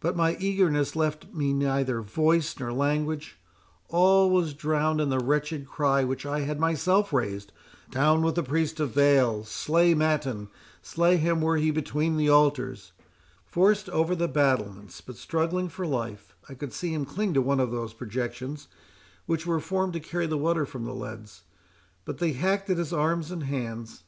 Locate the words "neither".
1.54-2.02